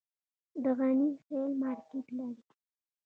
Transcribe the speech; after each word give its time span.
د 0.63 0.65
غني 0.77 1.09
خیل 1.23 1.51
مارکیټ 1.61 2.07
لري 2.17 2.43